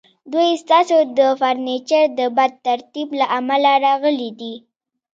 [0.33, 4.53] دوی ستاسو د فرنیچر د بد ترتیب له امله راغلي دي